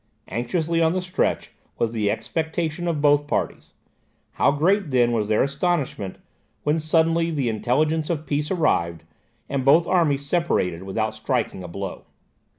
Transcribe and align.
Anxiously 0.29 0.81
on 0.81 0.93
the 0.93 1.01
stretch 1.03 1.51
was 1.77 1.91
the 1.91 2.09
expectation 2.09 2.87
of 2.87 3.03
both 3.03 3.27
parties. 3.27 3.75
How 4.31 4.51
great 4.51 4.89
then 4.89 5.11
was 5.11 5.27
their 5.27 5.43
astonishment 5.43 6.15
when 6.63 6.79
suddenly 6.79 7.29
the 7.29 7.49
intelligence 7.49 8.09
of 8.09 8.25
peace 8.25 8.49
arrived, 8.49 9.03
and 9.47 9.63
both 9.63 9.85
armies 9.85 10.25
separated 10.25 10.81
without 10.81 11.13
striking 11.13 11.63
a 11.63 11.67
blow! 11.67 12.05